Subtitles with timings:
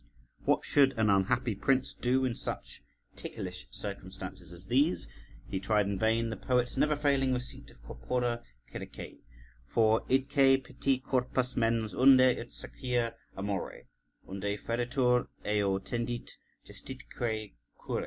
[0.45, 2.81] What should an unhappy prince do in such
[3.15, 5.07] ticklish circumstances as these?
[5.47, 8.41] He tried in vain the poet's never failing receipt of corpora
[8.73, 9.19] quæque,
[9.67, 13.83] for "Idque petit corpus mens unde est saucia amore;
[14.27, 16.31] Unde feritur, eo tendit,
[16.65, 17.51] gestitque coire."